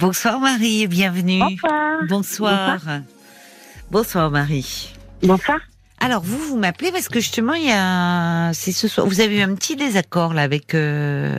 [0.00, 1.40] Bonsoir Marie, bienvenue.
[1.40, 2.00] Bonsoir.
[2.08, 2.80] Bonsoir.
[3.90, 4.94] Bonsoir, Marie.
[5.22, 5.60] Bonsoir.
[6.00, 9.38] Alors vous, vous m'appelez parce que justement il y a, c'est ce soir, vous avez
[9.38, 11.36] eu un petit désaccord là avec euh,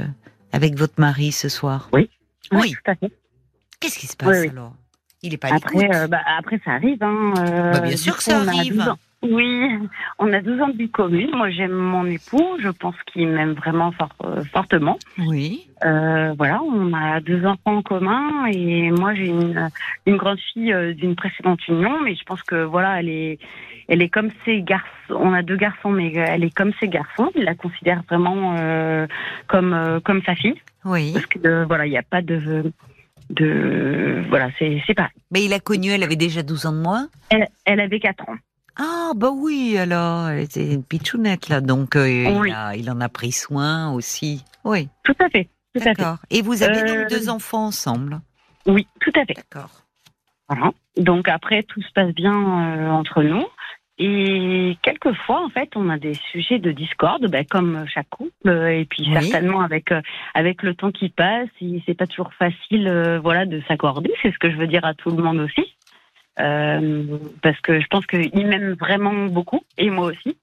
[0.51, 1.89] avec votre mari ce soir.
[1.91, 2.09] Oui.
[2.51, 2.73] Oui.
[2.73, 3.11] Tout à fait.
[3.79, 4.49] Qu'est-ce qui se passe Oui, oui.
[4.49, 4.73] alors?
[5.23, 7.01] Il est pas à Après, euh, bah, après, ça arrive.
[7.01, 8.93] Hein, euh, Bah, bien sûr que ça arrive.
[9.21, 9.35] 12 ans.
[9.35, 9.69] Oui,
[10.19, 11.29] on a 12 ans de vie commune.
[11.35, 12.57] Moi, j'aime mon époux.
[12.59, 14.97] Je pense qu'il m'aime vraiment fort, euh, fortement.
[15.17, 15.67] Oui.
[15.85, 19.69] Euh, voilà, on a deux enfants en commun et moi, j'ai une,
[20.05, 23.39] une grande fille euh, d'une précédente union, mais je pense que voilà, elle est,
[23.87, 24.85] elle est comme ses garçons.
[25.09, 27.31] On a deux garçons, mais elle est comme ses garçons.
[27.35, 29.07] Il la considère vraiment euh,
[29.47, 31.11] comme euh, comme sa fille, Oui.
[31.13, 32.71] parce que euh, voilà, il n'y a pas de
[33.31, 35.11] de voilà, c'est c'est pareil.
[35.31, 37.07] Mais il a connu, elle avait déjà 12 ans de moins.
[37.29, 38.35] Elle, elle avait quatre ans.
[38.77, 42.05] Ah bah oui, alors elle était une pitchounette là, donc euh,
[42.39, 42.49] Oui.
[42.49, 44.43] il, a- il en a pris soin aussi.
[44.63, 45.45] Oui, Tout à fait.
[45.73, 45.93] Tout à fait.
[45.95, 46.17] d'accord.
[46.29, 48.21] Et vous avez Euh, donc deux enfants ensemble?
[48.65, 49.33] Oui, tout à fait.
[49.35, 49.71] D'accord.
[50.49, 50.71] Voilà.
[50.97, 53.45] Donc après, tout se passe bien euh, entre nous.
[54.03, 58.31] Et quelquefois, en fait, on a des sujets de discorde, ben, comme chaque couple.
[58.47, 59.13] euh, Et puis Oui.
[59.13, 60.01] certainement avec euh,
[60.33, 61.47] avec le temps qui passe,
[61.85, 64.11] c'est pas toujours facile, euh, voilà, de s'accorder.
[64.21, 65.75] C'est ce que je veux dire à tout le monde aussi,
[66.39, 70.37] Euh, parce que je pense qu'il m'aime vraiment beaucoup et moi aussi.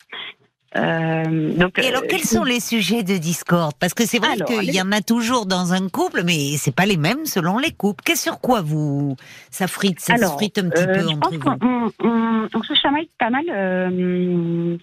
[0.77, 4.37] Euh, donc, Et alors, euh, quels sont les sujets de discorde Parce que c'est vrai
[4.47, 7.73] qu'il y en a toujours dans un couple, mais c'est pas les mêmes selon les
[7.73, 8.05] couples.
[8.05, 9.17] Qu'est-ce sur quoi vous
[9.51, 11.41] ça frite, ça se frite un petit peu je entre pense vous?
[11.41, 14.79] qu'on on, on se chamaille pas mal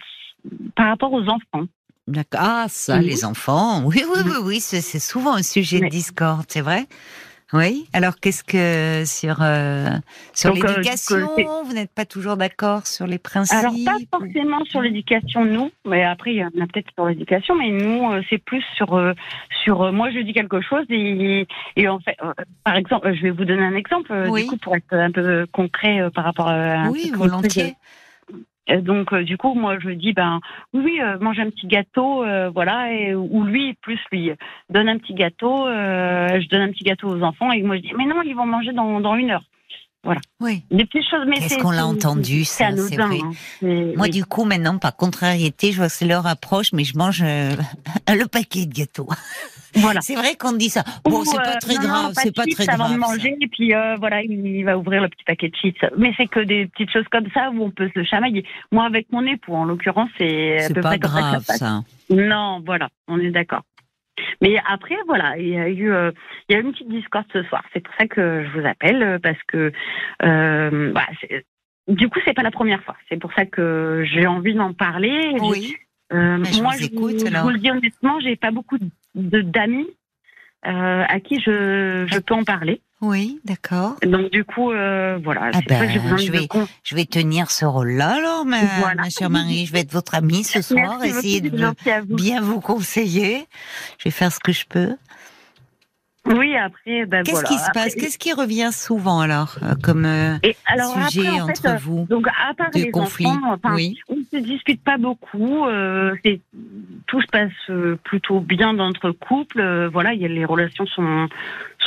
[0.75, 1.65] par rapport aux enfants.
[2.07, 2.39] D'accord.
[2.43, 3.05] Ah, ça, Oui.
[3.05, 3.83] les enfants.
[3.85, 6.87] Oui, oui, oui, oui, c'est souvent un sujet de discorde, c'est vrai.
[7.55, 7.87] Oui.
[7.93, 9.89] Alors, qu'est-ce que sur euh,
[10.33, 14.81] sur euh, l'éducation Vous n'êtes pas toujours d'accord sur les principes Alors pas forcément sur
[14.81, 18.39] l'éducation, nous, mais après il y en a peut-être sur l'éducation, mais nous euh, c'est
[18.39, 18.99] plus sur
[19.63, 22.17] sur moi je dis quelque chose et, et en fait
[22.63, 24.43] par exemple je vais vous donner un exemple Oui.
[24.43, 27.75] du coup pour être un peu concret par rapport à un Oui, volontiers.
[28.71, 30.39] Euh, donc euh, du coup moi je dis ben
[30.73, 34.31] oui euh, mange un petit gâteau euh, voilà et ou lui plus lui
[34.71, 37.81] donne un petit gâteau euh, je donne un petit gâteau aux enfants et moi je
[37.81, 39.43] dis mais non ils vont manger dans dans une heure
[40.39, 40.63] Oui.
[40.71, 43.19] des petites choses mais Qu'est-ce qu'on l'a entendu, c'est ça, c'est vrai.
[43.23, 43.31] hein.
[43.61, 44.09] Moi, oui.
[44.11, 47.55] du coup, maintenant, par contrariété, je vois que c'est l'heure approche, mais je mange euh,
[48.09, 49.09] le paquet de gâteaux.
[49.75, 50.83] Voilà C'est vrai qu'on dit ça.
[51.03, 52.97] Bon, c'est pas très non, grave, c'est de pas très avant grave.
[52.97, 53.07] de ça.
[53.09, 56.27] manger et puis euh, voilà il va ouvrir le petit paquet de chips mais c'est
[56.27, 59.53] que des petites choses comme ça où on peut se chamailler moi avec mon époux
[59.55, 61.57] en l'occurrence c'est à C'est peu pas près comme ça que grave, ça se passe
[61.59, 61.81] ça.
[62.09, 63.61] non voilà on est d'accord
[64.41, 66.11] mais après voilà il y a eu euh,
[66.47, 68.65] il y a eu une petite discorde ce soir c'est pour ça que je vous
[68.65, 69.71] appelle euh, parce que
[70.23, 71.45] euh, c'est-
[71.87, 75.35] du coup c'est pas la première fois c'est pour ça que j'ai envie d'en parler
[75.39, 75.75] Oui.
[76.13, 77.43] Euh, Mais je moi, vous écoute, vous, je alors.
[77.43, 78.77] vous le dis honnêtement, j'ai pas beaucoup
[79.15, 79.87] d'amis
[80.67, 82.81] euh, à qui je, je peux en parler.
[83.01, 83.97] Oui, d'accord.
[84.03, 86.47] Donc du coup, euh, voilà, Ah ben, je vais-
[86.83, 89.01] Je vais tenir ce rôle-là, alors, ma, Voilà.
[89.03, 89.65] ma chère Marie.
[89.65, 91.49] Je vais être votre amie ce soir, Merci essayer de
[92.09, 93.45] bien vous conseiller.
[93.99, 94.95] Je vais faire ce que je peux.
[96.27, 97.47] Oui, après, ben Qu'est-ce voilà.
[97.49, 101.27] qui se Après- passe Qu'est-ce qui revient souvent, alors, euh, comme euh, Et alors sujet
[101.27, 102.07] après, en entre fait, euh, vous?
[102.09, 103.99] donc à part les conflit enfants, enfin, Oui.
[104.09, 105.65] on se dispute pas beaucoup.
[105.65, 106.15] Euh,
[107.05, 109.59] tout se passe plutôt bien dans notre couple.
[109.59, 111.27] euh, voilà, il y a, les relations sont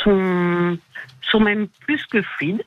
[0.03, 0.77] sont
[1.21, 2.63] sont même plus que fluides.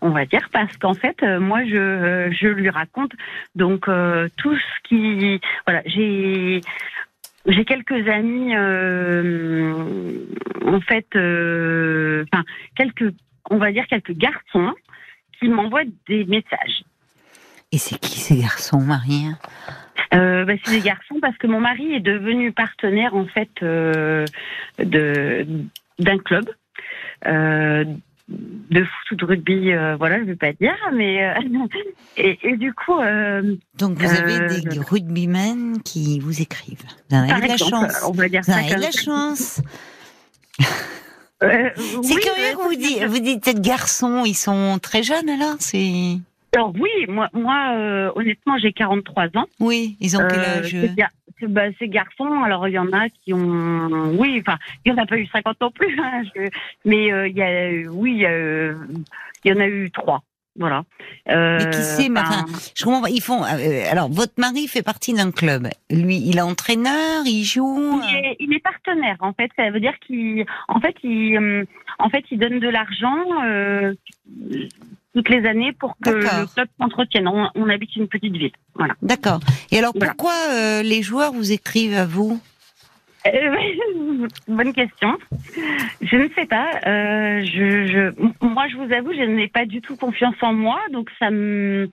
[0.00, 3.12] On va dire parce qu'en fait, moi, je je lui raconte
[3.54, 6.60] donc euh, tout ce qui voilà, j'ai
[7.46, 9.74] j'ai quelques amis euh,
[10.64, 12.44] en fait, euh, enfin
[12.76, 13.14] quelques
[13.50, 14.72] on va dire quelques garçons
[15.38, 16.84] qui m'envoient des messages.
[17.72, 19.28] Et c'est qui ces garçons, Marie?
[20.14, 24.26] Euh, bah, c'est des garçons parce que mon mari est devenu partenaire en fait euh,
[24.78, 25.46] de
[25.98, 26.50] d'un club
[27.26, 27.84] euh,
[28.70, 29.72] de foot ou de rugby.
[29.72, 31.34] euh, voilà, je vais pas dire, mais euh,
[32.16, 36.84] et, et du coup, euh, Donc, vous avez des rugbymen qui vous écrivent.
[37.10, 38.02] Vous en avez de la exemple, chance.
[38.06, 39.60] on va dire Vous en avez de la chance.
[41.40, 45.56] C'est oui, curieux que vous dites, vous dites peut-être garçons, ils sont très jeunes alors
[45.58, 46.18] C'est
[46.54, 49.46] Alors oui, moi, moi euh, honnêtement, j'ai 43 ans.
[49.58, 50.76] oui, ils ont quel Euh, âge
[51.40, 54.94] ces, bah, ces garçons, alors il y en a qui ont, oui, enfin, il y
[54.94, 56.50] en a pas eu 50 non plus, hein, je-
[56.84, 58.74] mais euh, il y a, oui, il y, euh,
[59.46, 60.22] en a eu trois,
[60.58, 60.84] voilà.
[61.30, 62.44] Euh, Mais qui sait, enfin,
[62.76, 63.06] Je comprends.
[63.06, 63.42] Ils font.
[63.44, 65.68] euh, alors, votre mari fait partie d'un club.
[65.90, 67.98] Lui, il est entraîneur, il joue.
[68.10, 69.50] il est, il est partenaire, en fait.
[69.56, 71.64] Ça veut dire qu'il, en fait, il, euh,
[71.98, 73.94] en fait, il donne de l'argent euh,
[75.14, 77.28] toutes les années pour que le club s'entretienne.
[77.28, 78.94] On, on habite une petite ville, voilà.
[79.02, 79.40] D'accord.
[79.70, 80.14] Et alors, Voilà.
[80.14, 82.40] pourquoi euh, les joueurs vous écrivent à vous?
[83.26, 83.28] Euh,
[84.48, 85.16] bonne question.
[86.00, 86.66] Je ne sais pas.
[86.86, 90.80] Euh, je, je, moi, je vous avoue, je n'ai pas du tout confiance en moi,
[90.90, 91.88] donc ça me,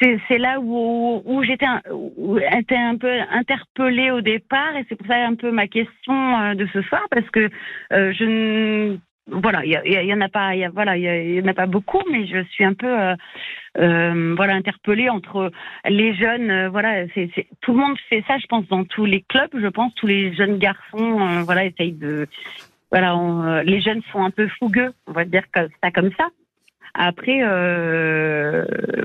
[0.00, 5.14] c'est là où, où j'étais un, un peu interpellée au départ, et c'est pour ça
[5.26, 7.50] un peu ma question euh, de ce soir, parce que
[7.92, 8.96] euh, je ne
[9.28, 12.02] voilà, il y, en a pas, y a, voilà, il y, en a pas beaucoup,
[12.10, 13.14] mais je suis un peu, euh,
[13.78, 15.52] euh, voilà, interpellée entre
[15.88, 16.50] les jeunes.
[16.50, 17.30] Euh, voilà, c'est,
[17.60, 19.50] tout le monde fait ça, je pense, dans tous les clubs.
[19.54, 22.26] Je pense tous les jeunes garçons, voilà, essayent de,
[22.90, 26.28] voilà, les jeunes sont un peu fougueux, on va dire ça comme ça.
[26.94, 27.38] Après,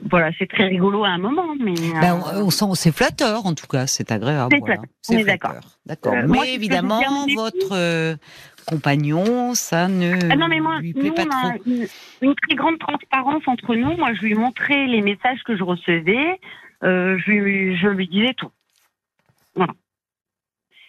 [0.10, 3.68] voilà, c'est très rigolo à un moment, mais ben, on, sent c'est flatteur en tout
[3.68, 4.58] cas, c'est agréable.
[5.02, 5.62] C'est, d'accord.
[5.86, 6.16] D'accord.
[6.28, 7.02] mais évidemment,
[7.34, 8.18] votre
[8.68, 11.52] compagnon, ça ne ah non, mais moi, lui plaît pas trop.
[11.66, 11.88] Une,
[12.22, 13.96] une, très grande transparence entre nous.
[13.96, 16.40] Moi, je lui montrais les messages que je recevais.
[16.84, 18.52] Euh, je, lui, je lui disais tout.
[19.56, 19.74] Voilà.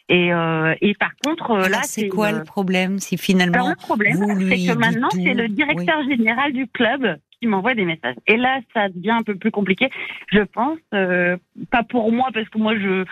[0.08, 3.76] Et, euh, et par contre, euh, là, c'est quoi le problème si finalement Alors, le
[3.76, 8.16] problème, c'est que maintenant, c'est le directeur général du club qui m'envoie des messages.
[8.26, 9.90] Et là, ça devient un peu plus compliqué,
[10.32, 10.78] je pense.
[10.94, 11.36] Euh,
[11.70, 13.04] pas pour moi, parce que moi, je,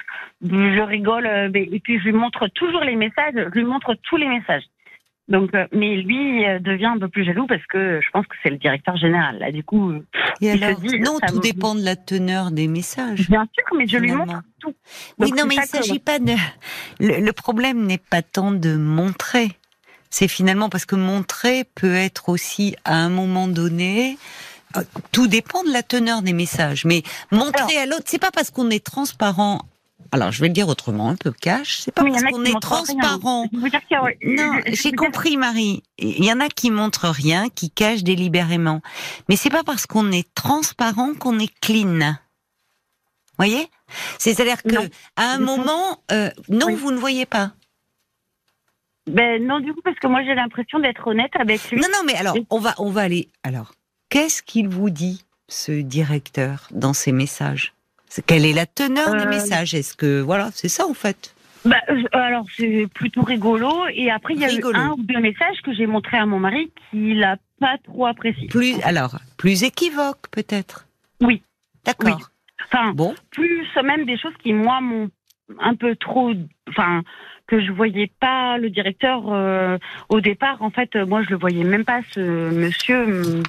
[0.42, 4.16] je rigole, euh, et puis je lui montre toujours les messages, je lui montre tous
[4.16, 4.64] les messages.
[5.28, 8.50] Donc, euh, mais lui devient un peu plus jaloux parce que je pense que c'est
[8.50, 9.40] le directeur général.
[9.40, 9.92] Là, du coup,
[10.40, 13.28] et alors, dit, non, tout dépend de la teneur des messages.
[13.28, 14.74] Bien sûr, mais je lui montre tout.
[15.18, 16.34] oui, non, mais il s'agit pas de.
[17.00, 19.48] le problème n'est pas tant de montrer
[20.16, 24.16] c'est finalement parce que montrer peut être aussi à un moment donné
[24.74, 24.82] euh,
[25.12, 28.70] tout dépend de la teneur des messages, mais montrer à l'autre, c'est pas parce qu'on
[28.70, 29.60] est transparent.
[30.12, 31.80] Alors, je vais le dire autrement, un peu cash.
[31.80, 33.46] C'est pas parce qu'on est transparent.
[34.24, 35.82] Non, j'ai compris, Marie.
[35.98, 38.80] Il y en a qui montrent rien, qui cachent délibérément.
[39.28, 42.14] Mais c'est pas parce qu'on est transparent qu'on est clean.
[43.36, 43.68] Voyez?
[44.18, 44.76] C'est-à-dire que
[45.16, 47.52] à un moment, euh, non, vous ne voyez pas.
[49.06, 51.80] Ben non, du coup, parce que moi j'ai l'impression d'être honnête avec lui.
[51.80, 53.28] Non, non, mais alors, on va, on va aller.
[53.44, 53.72] Alors,
[54.08, 57.72] qu'est-ce qu'il vous dit, ce directeur, dans ses messages?
[58.26, 61.34] Quelle est la teneur des euh, messages Est-ce que, voilà, c'est ça en fait?
[61.66, 61.80] Bah,
[62.12, 65.74] alors c'est plutôt rigolo et après il y a eu un ou deux messages que
[65.74, 68.46] j'ai montré à mon mari qu'il n'a pas trop apprécié.
[68.46, 70.86] Plus alors plus équivoque peut-être?
[71.20, 71.42] Oui.
[71.84, 72.30] D'accord.
[72.66, 73.16] Enfin bon.
[73.30, 75.10] plus même des choses qui moi m'ont
[75.60, 76.32] un peu trop
[76.68, 77.02] enfin
[77.46, 79.78] que je voyais pas le directeur euh,
[80.08, 80.62] au départ.
[80.62, 83.42] En fait, moi, je le voyais même pas ce monsieur.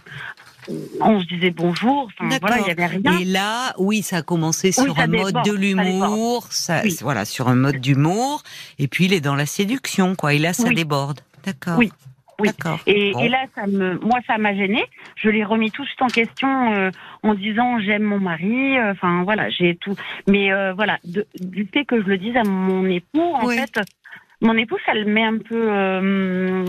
[0.99, 2.09] On se disait bonjour.
[2.41, 3.19] voilà, il y avait rien.
[3.19, 7.55] Et là, oui, ça a commencé sur un mode de l'humour, ça, voilà, sur un
[7.55, 8.43] mode d'humour.
[8.77, 10.33] Et puis il est dans la séduction, quoi.
[10.33, 11.21] Et là, ça déborde.
[11.43, 11.77] D'accord.
[11.77, 11.91] Oui.
[12.39, 12.49] Oui.
[12.85, 14.83] Et, et, là, ça me, moi, ça m'a gêné.
[15.15, 16.91] Je l'ai remis tout en question euh,
[17.23, 18.77] en disant j'aime mon mari.
[18.77, 19.95] Euh, enfin, voilà, j'ai tout.
[20.27, 23.79] Mais euh, voilà, du fait que je le dise à mon époux, en fait,
[24.41, 26.63] mon époux, ça le met un peu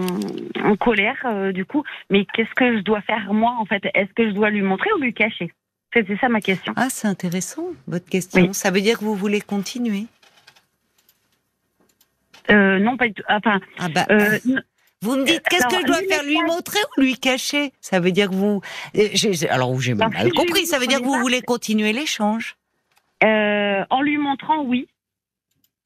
[0.65, 1.85] en colère, du coup.
[2.09, 3.83] Mais qu'est-ce que je dois faire moi, en fait?
[3.93, 5.53] Est-ce que je dois lui montrer ou lui cacher?
[5.93, 6.73] C'est ça ma question.
[6.77, 8.55] Ah, c'est intéressant votre question.
[8.55, 10.07] Ça veut dire que vous voulez continuer?
[12.49, 13.23] Non, pas du tout.
[13.29, 14.07] Enfin, ah bah,
[15.03, 17.73] vous me dites, qu'est-ce que je dois faire Lui montrer ou lui cacher?
[17.81, 18.61] Ça veut dire que vous.
[18.97, 19.09] Euh,
[19.51, 20.67] alors, j'ai mal compris.
[20.67, 22.57] Ça veut dire que vous voulez continuer l'échange?
[23.23, 24.89] Euh, En lui montrant, oui.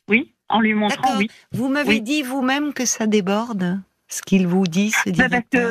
[0.08, 1.28] Oui, en lui montrant, oui.
[1.52, 5.28] Vous m'avez dit vous-même que ça déborde ce qu'il vous dit, ce bah,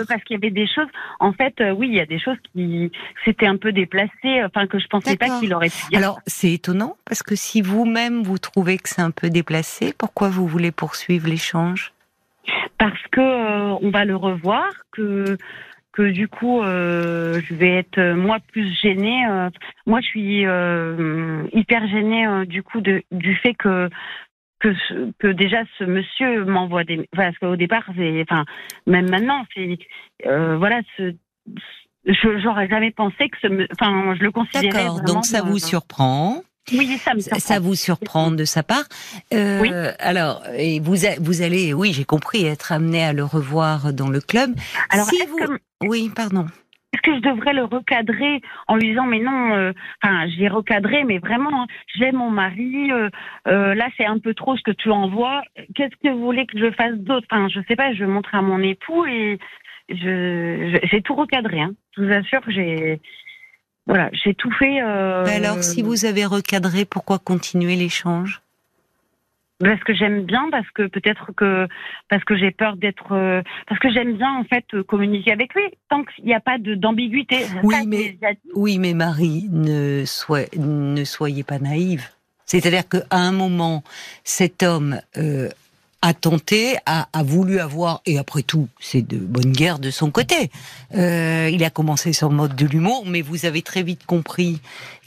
[0.07, 0.87] Parce qu'il y avait des choses,
[1.19, 2.91] en fait, euh, oui, il y a des choses qui
[3.23, 5.99] s'étaient un peu déplacées, enfin que je pensais pas qu'il aurait pu dire.
[5.99, 10.29] Alors, c'est étonnant, parce que si vous-même vous trouvez que c'est un peu déplacé, pourquoi
[10.29, 11.93] vous voulez poursuivre l'échange?
[12.77, 15.37] Parce que euh, on va le revoir, que
[15.93, 19.23] que du coup euh, je vais être euh, moi plus gênée.
[19.85, 20.41] moi, je suis
[21.57, 23.89] hyper gênée du coup de, du fait que
[24.59, 24.75] que,
[25.17, 28.45] que déjà ce monsieur m'envoie des parce qu'au départ c'est enfin
[28.85, 29.79] même maintenant c'est
[30.23, 31.15] voilà ce
[32.05, 36.41] j'aurais jamais pensé que ce enfin je le considérais D'accord, donc ça vous surprend
[36.71, 38.83] oui, ça, me ça vous surprend de sa part.
[39.33, 39.69] Euh, oui.
[39.99, 44.21] Alors, et vous, vous allez, oui, j'ai compris, être amené à le revoir dans le
[44.21, 44.51] club.
[44.89, 45.57] Alors, si vous...
[45.87, 46.45] oui, pardon.
[46.93, 49.71] Est-ce que je devrais le recadrer en lui disant mais non, euh,
[50.03, 53.09] enfin j'ai recadré mais vraiment hein, j'aime mon mari, euh,
[53.47, 55.41] euh, là c'est un peu trop ce que tu envoies.
[55.73, 57.25] Qu'est-ce que vous voulez que je fasse d'autre?
[57.31, 59.39] Enfin je sais pas, je montre à mon époux et
[59.87, 61.61] je j'ai tout recadré.
[61.61, 61.71] Hein.
[61.95, 62.99] Je vous assure que j'ai
[63.87, 64.81] voilà, j'ai tout fait.
[64.81, 65.25] Euh...
[65.25, 68.41] alors, si vous avez recadré, pourquoi continuer l'échange?
[69.59, 71.67] Parce que j'aime bien, parce que peut-être que
[72.09, 75.63] parce que j'ai peur d'être, euh, parce que j'aime bien en fait communiquer avec lui
[75.89, 77.45] tant qu'il n'y a pas d'ambiguïté.
[77.63, 78.17] Oui, mais
[78.55, 80.03] oui, mais Marie, ne
[80.57, 82.07] ne soyez pas naïve.
[82.45, 83.83] C'est-à-dire qu'à un moment,
[84.23, 85.49] cet homme euh,
[86.01, 90.49] a tenté, a, voulu avoir, et après tout, c'est de bonne guerre de son côté.
[90.95, 94.61] Euh, il a commencé son mode de l'humour, mais vous avez très vite compris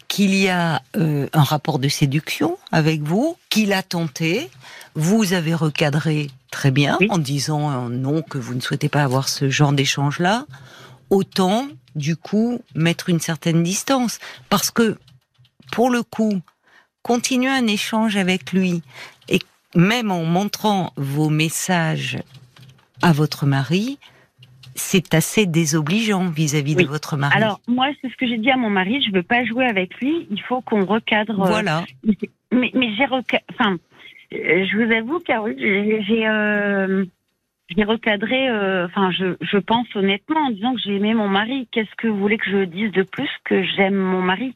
[0.07, 4.49] qu'il y a euh, un rapport de séduction avec vous, qu'il a tenté.
[4.95, 9.29] Vous avez recadré très bien en disant euh, non que vous ne souhaitez pas avoir
[9.29, 10.47] ce genre d'échange-là.
[11.11, 14.97] Autant, du coup, mettre une certaine distance, parce que
[15.73, 16.41] pour le coup,
[17.03, 18.83] continuer un échange avec lui
[19.75, 22.19] même en montrant vos messages
[23.03, 23.99] à votre mari,
[24.75, 27.37] c'est assez désobligeant vis-à-vis de votre mari.
[27.37, 29.03] Alors moi, c'est ce que j'ai dit à mon mari.
[29.03, 30.27] Je veux pas jouer avec lui.
[30.31, 31.41] Il faut qu'on recadre.
[31.41, 31.85] Euh, voilà.
[32.51, 33.77] mais, mais j'ai enfin,
[34.33, 37.05] euh, je vous avoue, Carole, j'ai euh,
[37.87, 38.51] recadré.
[38.85, 41.69] Enfin, je, je pense honnêtement en disant que j'ai aimé mon mari.
[41.71, 44.55] Qu'est-ce que vous voulez que je dise de plus que j'aime mon mari?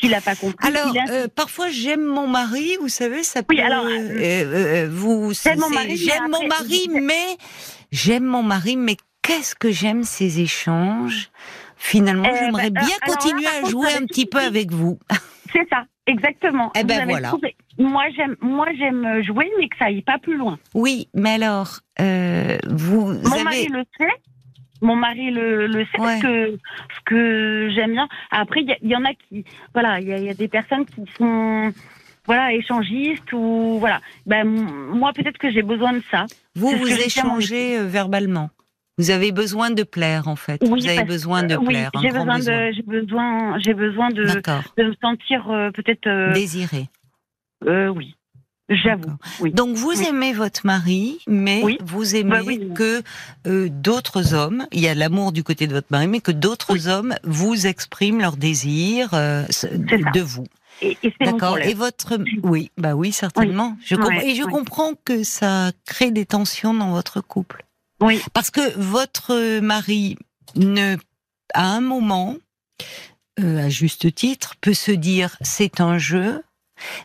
[0.00, 0.66] S'il n'a pas compris.
[0.66, 0.94] Alors,
[1.34, 3.54] parfois, j'aime mon mari, vous savez, ça peut.
[3.54, 3.84] Oui, alors,
[4.90, 5.32] vous.
[5.32, 7.36] J'aime mon mari, j'aime mon mari, mais
[7.92, 11.30] j'aime mon mari, mais qu'est-ce que j'aime ces échanges?
[11.76, 14.98] Finalement, eh j'aimerais ben, bien continuer à jouer un petit peu avec vous.
[15.52, 16.72] C'est ça, exactement.
[16.74, 17.32] Eh ben voilà.
[17.78, 20.58] Moi, j'aime, moi, j'aime jouer, mais que ça aille pas plus loin.
[20.74, 24.12] Oui, mais alors, euh, vous Mon mari le sait.
[24.82, 26.58] Mon mari le, le sait ce que,
[26.94, 28.08] ce que j'aime bien.
[28.30, 31.02] Après, il y, y, en a qui, voilà, il y, y, a des personnes qui
[31.16, 31.72] sont,
[32.26, 34.00] voilà, échangistes ou voilà.
[34.26, 36.26] Ben moi, peut-être que j'ai besoin de ça.
[36.54, 38.50] Vous vous échangez euh, verbalement.
[38.98, 40.62] Vous avez besoin de plaire, en fait.
[40.64, 41.90] vous avez besoin de plaire.
[41.94, 46.32] Oui, j'ai besoin, de, j'ai besoin, j'ai besoin de, de me sentir euh, peut-être euh,
[46.32, 46.88] désiré.
[47.66, 48.15] Euh, oui.
[48.68, 49.16] J'avoue.
[49.40, 49.52] Oui.
[49.52, 53.02] Donc vous aimez votre mari, mais vous aimez bah que
[53.46, 56.88] euh, d'autres hommes, il y a l'amour du côté de votre mari, mais que d'autres
[56.88, 60.46] hommes vous expriment leur désir de vous.
[60.82, 61.58] Et, et D'accord.
[61.58, 63.76] Et votre, oui, bah oui, certainement.
[63.84, 63.94] Je
[64.24, 67.64] et je comprends que ça crée des tensions dans votre couple.
[68.00, 68.20] Oui.
[68.34, 70.18] Parce que votre mari
[70.54, 70.96] ne,
[71.54, 72.36] à un moment,
[73.40, 76.42] euh, à juste titre, peut se dire c'est un jeu,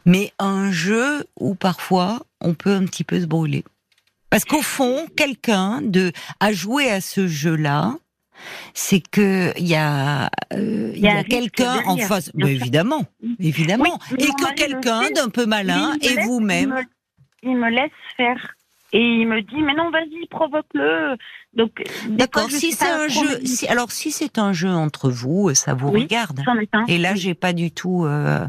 [0.06, 3.63] mais un jeu où parfois on peut un petit peu se brûler.
[4.30, 7.96] Parce qu'au fond, quelqu'un de à jouer à ce jeu-là,
[8.74, 13.04] c'est que il y a, euh, y a, quelqu'un en face, mais évidemment,
[13.40, 16.86] évidemment, et que quelqu'un d'un peu malin et vous-même.
[17.44, 18.56] Il me laisse faire
[18.93, 21.15] et il me dit, mais non, vas-y, provoque-le.
[21.53, 22.50] Donc, d'accord.
[22.50, 26.41] Si c'est un jeu, si, alors si c'est un jeu entre vous, ça vous regarde.
[26.88, 28.45] Et là, j'ai pas du tout euh,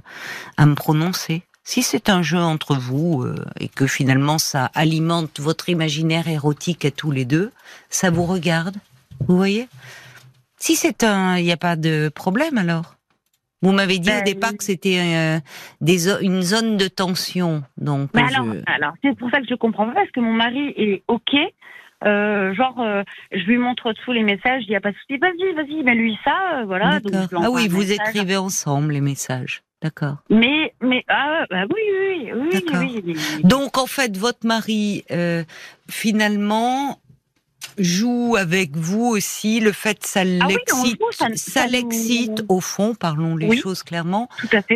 [0.56, 1.42] à me prononcer.
[1.64, 6.84] Si c'est un jeu entre vous euh, et que finalement ça alimente votre imaginaire érotique
[6.84, 7.52] à tous les deux,
[7.88, 8.76] ça vous regarde.
[9.28, 9.68] Vous voyez?
[10.58, 12.96] Si c'est un, il n'y a pas de problème alors?
[13.62, 17.62] Vous m'avez dit au ben, départ que c'était euh, une zone de tension.
[17.78, 18.10] Donc
[18.66, 21.34] alors, c'est pour ça que je comprends pas parce que mon mari est ok.
[22.04, 25.18] Euh, genre, euh, je lui montre tous les messages, il n'y a pas de souci.
[25.18, 26.98] Vas-y, vas-y, mais lui ça, voilà.
[27.36, 29.62] ah oui, vous écrivez ensemble les messages.
[29.80, 30.16] D'accord.
[30.28, 35.04] Mais, mais, ah, bah oui, oui, oui, oui, oui, Donc, en fait, votre mari,
[35.88, 36.98] finalement,
[37.78, 41.00] joue avec vous aussi le fait que ça ah l'excite,
[41.36, 44.28] ça, l'excite au fond, parlons les choses clairement,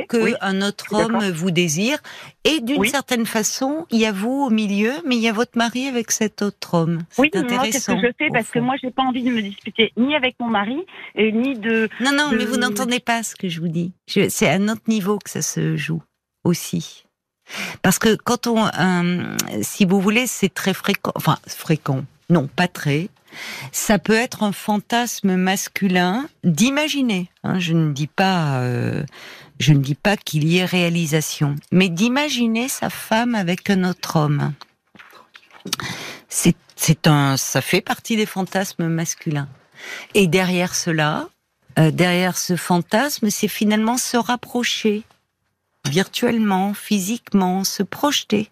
[0.08, 1.98] que un autre homme vous désire
[2.44, 5.56] et d'une certaine façon, il y a vous au milieu, mais il y a votre
[5.58, 7.02] mari avec cet autre homme.
[7.18, 8.30] Oui, moi c'est ce que je fais?
[8.32, 10.78] parce que moi j'ai pas envie de me disputer ni avec mon mari
[11.14, 11.88] et ni de.
[12.00, 13.92] Non non, mais vous n'entendez pas ce que je vous dis.
[14.06, 16.02] C'est à notre niveau que ça se joue
[16.44, 17.06] aussi.
[17.82, 22.68] Parce que quand on, euh, si vous voulez, c'est très fréquent, enfin fréquent, non, pas
[22.68, 23.08] très.
[23.72, 27.30] Ça peut être un fantasme masculin d'imaginer.
[27.44, 29.04] Hein, je ne dis pas, euh,
[29.60, 34.16] je ne dis pas qu'il y ait réalisation, mais d'imaginer sa femme avec un autre
[34.16, 34.52] homme.
[36.28, 39.48] C'est un, ça fait partie des fantasmes masculins.
[40.14, 41.28] Et derrière cela,
[41.78, 45.04] euh, derrière ce fantasme, c'est finalement se rapprocher
[45.88, 48.50] virtuellement, physiquement, se projeter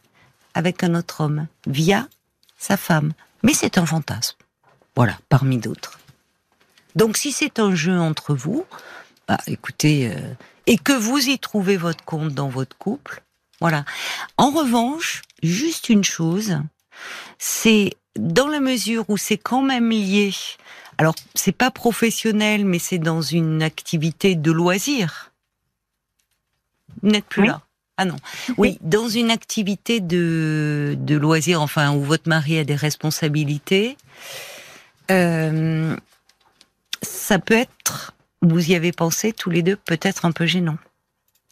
[0.54, 2.08] avec un autre homme via
[2.56, 3.12] sa femme.
[3.44, 4.36] Mais c'est un fantasme.
[4.96, 6.00] Voilà, parmi d'autres.
[6.96, 8.64] Donc si c'est un jeu entre vous,
[9.28, 10.34] bah, écoutez, euh,
[10.66, 13.22] et que vous y trouvez votre compte dans votre couple,
[13.60, 13.84] voilà.
[14.38, 16.58] En revanche, juste une chose,
[17.38, 20.32] c'est dans la mesure où c'est quand même lié.
[20.96, 25.32] Alors, c'est pas professionnel, mais c'est dans une activité de loisir.
[27.02, 27.62] Vous n'êtes plus là.
[27.96, 28.16] Ah non.
[28.58, 33.96] Oui, dans une activité de, de loisir, enfin, où votre mari a des responsabilités,
[35.10, 35.96] euh,
[37.02, 40.78] ça peut être, vous y avez pensé tous les deux, peut-être un peu gênant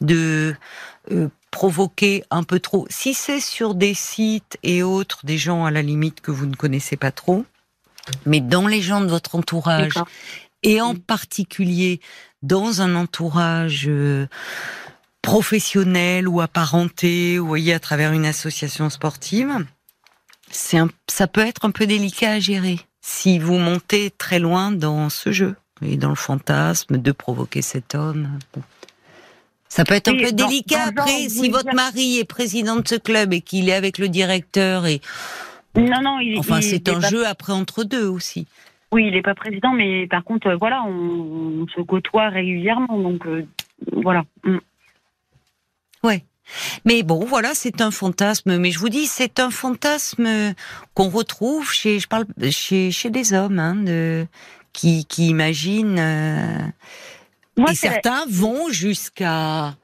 [0.01, 0.53] de
[1.11, 2.85] euh, provoquer un peu trop.
[2.89, 6.55] Si c'est sur des sites et autres, des gens à la limite que vous ne
[6.55, 7.45] connaissez pas trop,
[8.25, 9.93] mais dans les gens de votre entourage,
[10.63, 11.99] et en particulier
[12.41, 14.27] dans un entourage euh,
[15.23, 19.65] professionnel ou apparenté, vous voyez, à travers une association sportive,
[20.51, 20.77] c'est
[21.07, 25.31] ça peut être un peu délicat à gérer si vous montez très loin dans ce
[25.31, 28.37] jeu et dans le fantasme de provoquer cet homme.
[29.67, 33.33] Ça peut être un peu délicat après si votre mari est président de ce club
[33.33, 35.01] et qu'il est avec le directeur et
[35.75, 38.45] non non il enfin c'est un jeu après entre deux aussi.
[38.91, 43.25] Oui, il n'est pas président, mais par contre, euh, voilà, on, se côtoie régulièrement, donc
[43.25, 43.43] euh,
[43.91, 44.23] voilà.
[46.03, 46.25] Ouais.
[46.85, 48.57] Mais bon, voilà, c'est un fantasme.
[48.57, 50.53] Mais je vous dis, c'est un fantasme
[50.93, 54.27] qu'on retrouve chez, je parle, chez, chez des hommes, hein, de,
[54.73, 55.99] qui, qui imaginent.
[55.99, 56.59] Euh,
[57.69, 59.75] et certains vont jusqu'à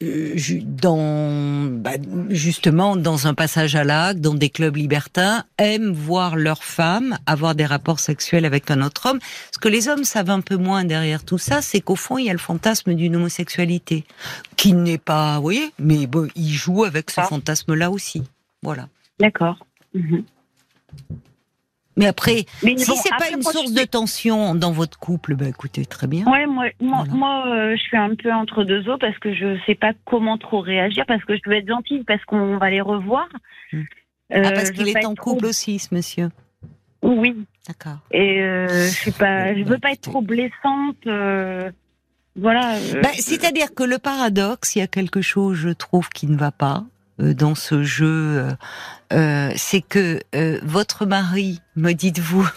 [0.00, 1.92] dans bah,
[2.28, 7.54] justement dans un passage à l'acte, dans des clubs libertins, aiment voir leurs femmes avoir
[7.54, 9.18] des rapports sexuels avec un autre homme.
[9.52, 12.26] Ce que les hommes savent un peu moins derrière tout ça, c'est qu'au fond il
[12.26, 14.04] y a le fantasme d'une homosexualité
[14.56, 17.24] qui n'est pas, vous voyez, mais bon, ils jouent avec ce ah.
[17.24, 18.22] fantasme-là aussi.
[18.62, 18.88] Voilà.
[19.20, 19.64] D'accord.
[19.94, 20.24] Mhm.
[21.96, 26.06] Mais après, si c'est pas une source de tension dans votre couple, ben écoutez, très
[26.06, 26.24] bien.
[26.26, 29.76] Ouais, moi, moi, euh, je suis un peu entre deux eaux parce que je sais
[29.76, 33.28] pas comment trop réagir, parce que je veux être gentille, parce qu'on va les revoir.
[33.72, 33.82] Hmm.
[34.32, 36.30] Euh, ah, parce qu'il est en couple aussi, ce monsieur.
[37.02, 37.36] Oui.
[37.68, 37.98] D'accord.
[38.10, 40.96] Et euh, je sais pas, je veux pas être trop blessante.
[42.34, 42.78] voilà.
[43.02, 46.50] Ben, c'est-à-dire que le paradoxe, il y a quelque chose, je trouve, qui ne va
[46.50, 46.84] pas.
[47.20, 48.52] Euh, dans ce jeu, euh,
[49.12, 50.20] euh, c'est que
[50.62, 52.48] votre mari, me dites-vous,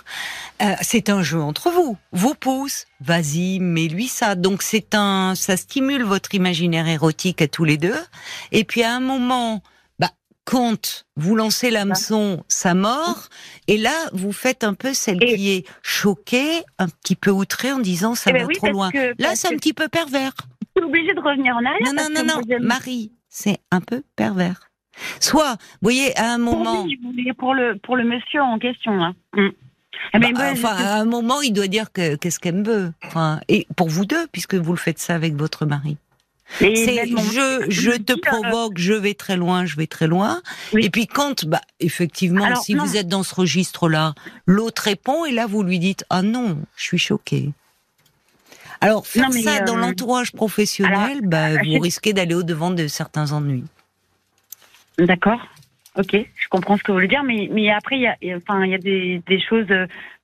[0.82, 1.98] c'est un jeu entre vous.
[2.12, 4.36] Vous pousse, vas-y, mets-lui ça.
[4.36, 8.00] Donc c'est un, ça stimule votre imaginaire érotique à tous les deux.
[8.52, 9.62] Et puis à un moment,
[10.00, 10.10] bah,
[10.46, 13.28] quand vous lancez l'hameçon, ça mord.
[13.68, 17.80] Et là, vous faites un peu celle qui est choquée, un petit peu outrée en
[17.80, 18.90] disant ça eh ben va trop loin.
[19.20, 20.34] là, c'est un petit peu pervers.
[20.76, 21.94] Obligée de revenir en arrière.
[21.94, 24.72] Non, non, non, non, Marie, c'est un peu pervers.
[25.20, 26.88] Soit, vous voyez, à un moment.
[27.38, 29.14] Pour, le, pour le monsieur en question, là.
[29.36, 29.50] Mm.
[30.14, 32.94] Eh ben, bah, enfin, à un moment, il doit dire qu'est-ce qu'elle veut.
[33.06, 35.98] Enfin, et pour vous deux, puisque vous le faites ça avec votre mari.
[36.60, 40.42] C'est je, je te euh, provoque, je vais très loin, je vais très loin.
[40.74, 44.14] Et puis quand, bah, effectivement, si vous êtes dans ce registre-là,
[44.46, 47.52] l'autre répond et là vous lui dites ah non, je suis choquée.
[48.82, 53.32] Alors faire ça dans euh, l'entourage professionnel, bah, vous risquez d'aller au devant de certains
[53.32, 53.66] ennuis.
[54.98, 55.48] D'accord.
[55.98, 58.64] Ok, je comprends ce que vous voulez dire, mais mais après il y a enfin
[58.64, 59.68] il y a des, des choses.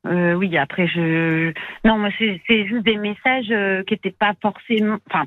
[0.06, 1.52] Euh, oui, après je
[1.84, 5.26] non, c'est juste des messages euh, qui étaient pas forcément, enfin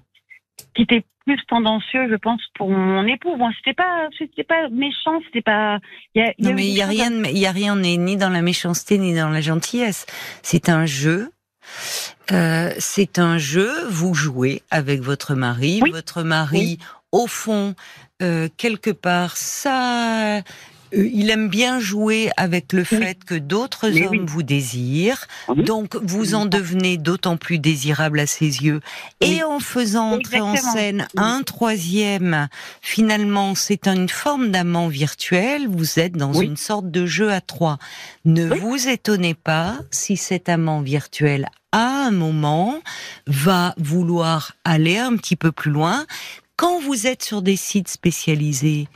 [0.74, 3.36] qui étaient plus tendancieux, je pense, pour mon époux.
[3.36, 5.80] Bon, c'était pas, c'était pas méchant, c'était pas.
[6.14, 8.42] Y a, non, mais il y a rien, il y a rien, ni dans la
[8.42, 10.06] méchanceté ni dans la gentillesse.
[10.42, 11.30] C'est un jeu
[12.32, 15.80] euh, c'est un jeu, vous jouez avec votre mari.
[15.90, 16.78] Votre mari,
[17.12, 17.74] au fond,
[18.22, 20.40] euh, quelque part, ça,
[20.96, 26.46] il aime bien jouer avec le fait que d'autres hommes vous désirent, donc vous en
[26.46, 28.80] devenez d'autant plus désirable à ses yeux.
[29.20, 32.48] Et en faisant entrer en scène un troisième,
[32.80, 35.68] finalement, c'est une forme d'amant virtuel.
[35.68, 37.78] Vous êtes dans une sorte de jeu à trois.
[38.24, 42.80] Ne vous étonnez pas si cet amant virtuel à un moment,
[43.26, 46.06] va vouloir aller un petit peu plus loin.
[46.56, 48.88] Quand vous êtes sur des sites spécialisés,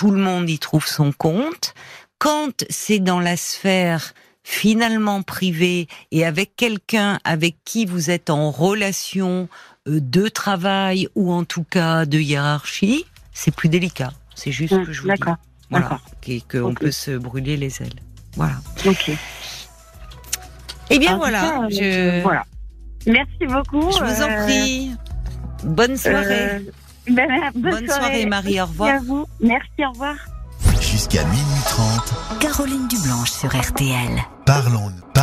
[0.00, 1.74] tout le monde y trouve son compte.
[2.16, 8.50] Quand c'est dans la sphère finalement privée et avec quelqu'un avec qui vous êtes en
[8.50, 9.46] relation
[9.88, 14.14] euh, de travail ou en tout cas de hiérarchie, c'est plus délicat.
[14.34, 15.20] C'est juste mmh, que je vous dis.
[15.68, 16.00] Voilà,
[16.50, 18.00] qu'on peut se brûler les ailes.
[18.36, 18.54] Voilà.
[18.86, 19.10] Ok.
[20.88, 22.22] Eh bien voilà, je...
[22.22, 22.46] voilà.
[23.06, 23.92] Merci beaucoup.
[23.92, 24.92] Je vous en euh, prie.
[25.62, 26.54] Bonne soirée.
[26.54, 26.60] Euh,
[27.08, 28.26] ben, bonne, soirée.
[28.26, 28.60] Marie.
[28.60, 28.90] Au revoir.
[28.90, 29.26] Merci à vous.
[29.40, 30.14] Merci, au revoir.
[30.80, 32.40] Jusqu'à minuit 30.
[32.40, 34.10] Caroline Dublanche sur RTL.
[34.44, 34.92] Parlons.